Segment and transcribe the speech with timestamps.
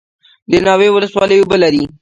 [0.51, 1.83] د ناوې ولسوالۍ اوبه لري